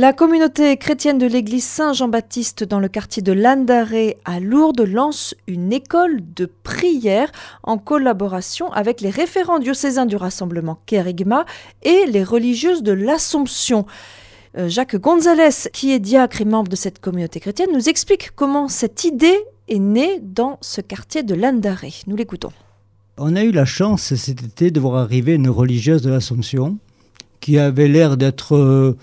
[0.00, 5.72] La communauté chrétienne de l'église Saint-Jean-Baptiste dans le quartier de Landaré à Lourdes lance une
[5.72, 7.32] école de prière
[7.64, 11.46] en collaboration avec les référents diocésains du rassemblement Kérigma
[11.82, 13.86] et les religieuses de l'Assomption.
[14.56, 18.68] Euh, Jacques Gonzalez, qui est diacre et membre de cette communauté chrétienne, nous explique comment
[18.68, 21.92] cette idée est née dans ce quartier de Landaré.
[22.06, 22.52] Nous l'écoutons.
[23.16, 26.78] On a eu la chance cet été de voir arriver une religieuse de l'Assomption
[27.40, 28.96] qui avait l'air d'être euh,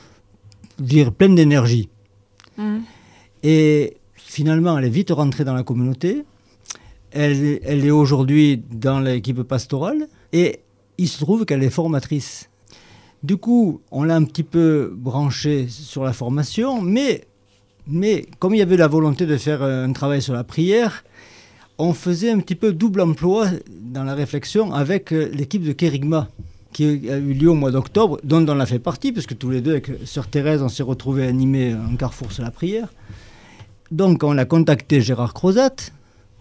[0.80, 1.90] dire, pleine d'énergie.
[2.58, 2.80] Mm.
[3.44, 6.24] Et finalement, elle est vite rentrée dans la communauté.
[7.12, 10.60] Elle, elle est aujourd'hui dans l'équipe pastorale et
[10.98, 12.50] il se trouve qu'elle est formatrice.
[13.24, 17.26] Du coup, on l'a un petit peu branchée sur la formation, mais,
[17.88, 21.04] mais comme il y avait la volonté de faire un travail sur la prière,
[21.78, 26.30] on faisait un petit peu double emploi dans la réflexion avec l'équipe de Kérigma
[26.76, 29.50] qui a eu lieu au mois d'octobre, dont on a fait partie, parce que tous
[29.50, 32.90] les deux, avec Sœur Thérèse, on s'est retrouvés animés un carrefour sur la prière.
[33.92, 35.76] Donc on a contacté Gérard Crozat,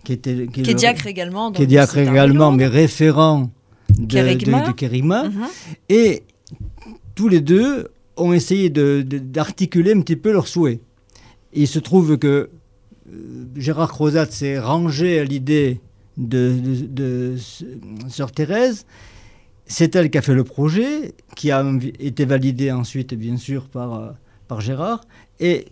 [0.03, 1.53] qui, était, qui, est, le, diacre également.
[1.53, 3.49] Qui est diacre également, mais référent
[3.97, 4.63] de Kérigma.
[4.63, 5.29] De, de Kérigma.
[5.29, 5.49] Mm -hmm.
[5.89, 6.23] Et
[7.15, 10.81] tous les deux ont essayé d'articuler un petit peu leurs souhaits.
[11.53, 15.81] Et il se trouve que euh, Gérard Crozat s'est rangé à l'idée
[16.17, 17.37] de, de, de,
[18.17, 18.85] Sœur Thérèse.
[19.67, 21.65] C'est elle qui a fait le projet, qui a
[21.99, 24.11] été validé ensuite, bien sûr, par, euh,
[24.47, 25.01] par Gérard.
[25.41, 25.67] Et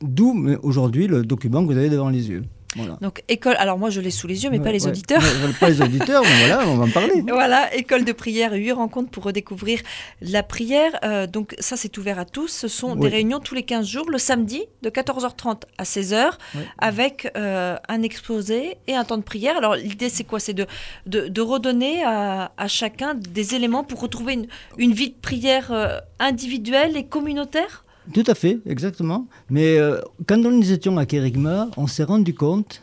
[0.00, 2.44] d'où aujourd'hui le document que vous avez devant les yeux.
[2.76, 2.98] Voilà.
[3.00, 4.90] Donc école, alors moi je l'ai sous les yeux, mais ouais, pas les ouais.
[4.90, 5.22] auditeurs.
[5.22, 7.22] Ouais, pas les auditeurs, mais voilà, on va en parler.
[7.28, 9.80] voilà, école de prière, huit rencontres pour redécouvrir
[10.20, 10.92] la prière.
[11.04, 12.48] Euh, donc ça c'est ouvert à tous.
[12.48, 16.32] Ce sont des réunions tous les 15 jours, le samedi de 14h30 à 16h,
[16.78, 19.56] avec euh, un exposé et un temps de prière.
[19.56, 20.40] Alors l'idée c'est quoi?
[20.40, 20.66] C'est de,
[21.06, 24.46] de, de, redonner à, à, chacun des éléments pour retrouver une,
[24.78, 27.83] une vie de prière euh, individuelle et communautaire?
[28.12, 29.26] Tout à fait, exactement.
[29.50, 32.82] Mais euh, quand nous étions à Kérigma, on s'est rendu compte,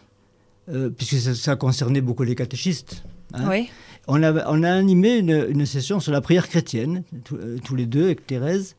[0.69, 3.69] euh, puisque ça, ça, concernait beaucoup les catéchistes, hein, oui.
[4.07, 7.75] on, a, on, a, animé une, une, session sur la prière chrétienne, tous, euh, tous
[7.75, 8.75] les deux, avec Thérèse,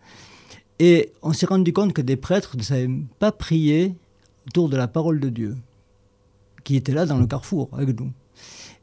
[0.79, 3.95] et on s'est rendu compte que des prêtres ne savaient pas prier
[4.49, 5.57] autour de la parole de Dieu,
[6.65, 8.11] qui était là dans le carrefour avec nous.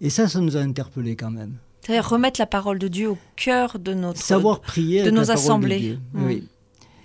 [0.01, 1.55] Et ça, ça nous a interpellés quand même.
[1.81, 5.75] C'est-à-dire remettre la parole de Dieu au cœur de notre Savoir prier de nos assemblées.
[5.75, 5.99] De Dieu.
[6.13, 6.25] Mmh.
[6.25, 6.47] Oui.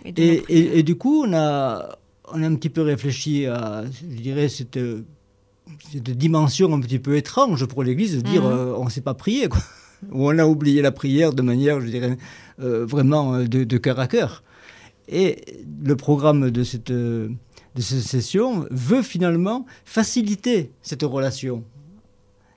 [0.05, 1.99] Et, et, et, et, du coup, on a,
[2.33, 4.79] on a un petit peu réfléchi à, je dirais, cette,
[5.93, 8.53] cette dimension un petit peu étrange pour l'Église de dire mmh.
[8.53, 9.61] euh, on ne sait pas prier, quoi.
[10.13, 12.19] Ou on a oublié la prière de manière, je dirais,
[12.61, 14.43] euh, vraiment de, de, cœur à cœur.
[15.09, 17.37] Et le programme de cette, de
[17.79, 21.65] cette session veut finalement faciliter cette relation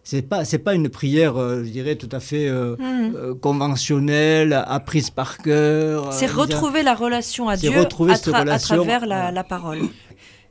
[0.09, 3.15] c'est pas c'est pas une prière euh, je dirais tout à fait euh, mmh.
[3.15, 8.57] euh, conventionnelle apprise par cœur c'est retrouver la relation à Dieu à, tra relation, à,
[8.57, 9.79] travers la, parole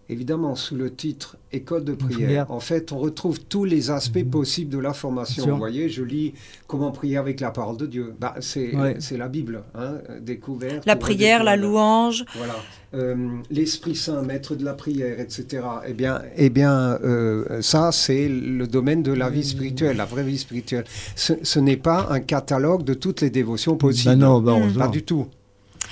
[0.08, 2.50] évidemment sous le titre école de prière, prière.
[2.50, 4.30] en fait on retrouve tous les aspects mmh.
[4.30, 6.34] possibles de la formation vous voyez je lis
[6.66, 8.98] comment prier avec la parole de Dieu bah, c'est ouais.
[9.12, 12.54] la Bible hein, découverte la prière la louange voilà
[12.94, 13.14] euh,
[13.50, 15.62] l'Esprit Saint, maître de la prière, etc.
[15.86, 20.22] Eh bien, eh bien euh, ça, c'est le domaine de la vie spirituelle, la vraie
[20.22, 20.84] vie spirituelle.
[21.14, 24.14] Ce, ce n'est pas un catalogue de toutes les dévotions possibles.
[24.14, 25.26] Ben non, ben pas du tout.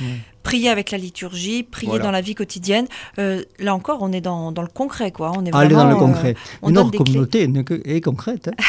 [0.01, 0.05] Mmh.
[0.45, 2.05] Prier avec la liturgie, prier voilà.
[2.05, 2.87] dans la vie quotidienne.
[3.19, 5.33] Euh, là encore, on est dans, dans, le concret, quoi.
[5.37, 6.35] On est Allez vraiment, dans le concret.
[6.37, 7.51] Euh, on Notre communauté
[7.85, 8.49] est concrète.
[8.49, 8.65] Hein.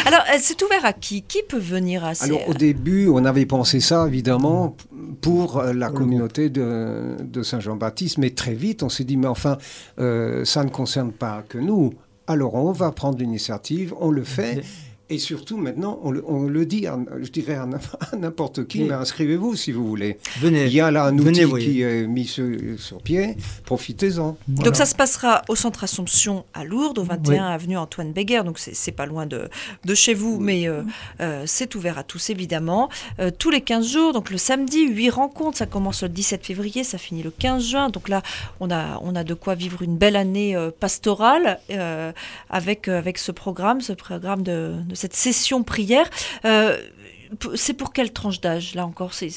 [0.06, 1.22] Alors, c'est ouvert à qui?
[1.22, 2.26] Qui peut venir à ces...
[2.26, 4.76] Alors, au début, on avait pensé ça, évidemment,
[5.20, 9.58] pour la communauté de, de Saint-Jean-Baptiste, mais très vite, on s'est dit, mais enfin,
[9.98, 11.94] euh, ça ne concerne pas que nous.
[12.26, 14.62] Alors, on va prendre l'initiative, on le fait.
[15.12, 17.66] Et surtout, maintenant, on le, on le dit, à, je dirais à
[18.16, 18.88] n'importe qui, oui.
[18.88, 20.16] mais inscrivez-vous si vous voulez.
[20.40, 20.64] Venez.
[20.64, 23.36] Il y a là un outil Venez, qui est mis sur, sur pied,
[23.66, 24.38] profitez-en.
[24.48, 24.64] Voilà.
[24.64, 27.38] Donc ça se passera au centre Assomption à Lourdes, au 21 oui.
[27.38, 29.50] avenue Antoine Béguer, donc c'est pas loin de,
[29.84, 30.44] de chez vous, oui.
[30.44, 30.82] mais euh,
[31.20, 32.88] euh, c'est ouvert à tous évidemment.
[33.20, 36.84] Euh, tous les 15 jours, donc le samedi, 8 rencontres, ça commence le 17 février,
[36.84, 38.22] ça finit le 15 juin, donc là
[38.60, 42.12] on a, on a de quoi vivre une belle année euh, pastorale euh,
[42.48, 46.08] avec, avec ce programme, ce programme de, de cette session prière.
[46.44, 46.76] Euh,
[47.54, 49.14] c'est pour quelle tranche d'âge là encore?
[49.14, 49.30] C'est,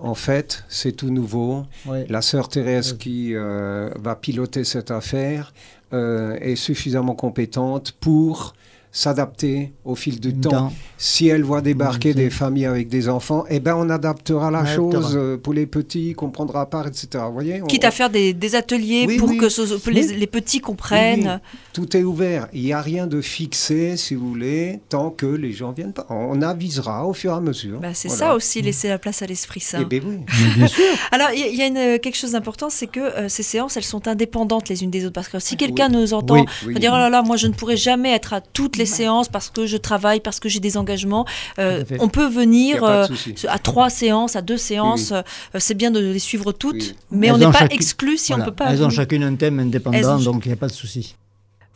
[0.00, 1.66] En fait, c'est tout nouveau.
[2.08, 5.52] La sœur Thérèse qui euh, va piloter cette affaire
[5.92, 8.54] euh, est suffisamment compétente pour
[8.92, 10.72] s'adapter au fil du temps.
[10.96, 15.16] Si elle voit débarquer des familles avec des enfants, eh ben on adaptera la chose
[15.16, 17.24] euh, pour les petits, comprendra pas, etc.
[17.26, 21.40] Vous voyez, Quitte à faire des, ateliers pour que les, petits comprennent.
[21.72, 22.48] Tout est ouvert.
[22.52, 26.06] Il n'y a rien de fixé, si vous voulez, tant que les gens viennent pas.
[26.08, 27.78] On avisera au fur et à mesure.
[27.80, 29.80] Bah, c'est ça aussi, laisser la place à l'esprit saint.
[29.82, 30.16] Eh ben oui.
[30.56, 30.84] bien sûr.
[31.12, 34.68] Alors, il y, a quelque chose d'important, c'est que euh, ces séances, elles sont indépendantes
[34.68, 35.12] les unes des autres.
[35.12, 38.12] Parce que si quelqu'un nous entend dire, oh là là, moi je ne pourrais jamais
[38.12, 41.26] être à toutes les séances parce que je travaille, parce que j'ai des engagements.
[41.58, 43.06] Euh, on peut venir euh,
[43.48, 45.12] à trois séances, à deux séances.
[45.12, 45.22] Euh,
[45.58, 48.52] c'est bien de les suivre toutes, mais on n'est pas exclu si on ne peut
[48.52, 48.72] pas.
[48.72, 51.16] Elles ont chacune un thème indépendant, donc il n'y a pas de souci.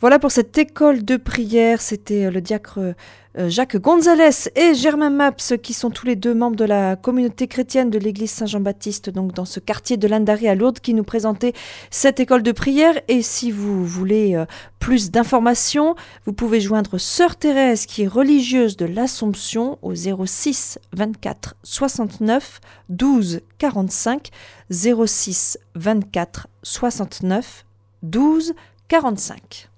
[0.03, 1.79] Voilà pour cette école de prière.
[1.79, 2.77] C'était le diacre
[3.37, 7.47] euh, Jacques Gonzalez et Germain Maps, qui sont tous les deux membres de la communauté
[7.47, 11.53] chrétienne de l'église Saint-Jean-Baptiste, donc dans ce quartier de l'Indaré à Lourdes, qui nous présentaient
[11.89, 12.99] cette école de prière.
[13.07, 14.45] Et si vous voulez euh,
[14.77, 15.95] plus d'informations,
[16.25, 22.59] vous pouvez joindre Sœur Thérèse, qui est religieuse de l'Assomption, au 06 24 69
[22.89, 24.31] 12 45.
[24.69, 27.65] 06 24 69
[28.01, 28.53] 12
[28.89, 29.69] 45.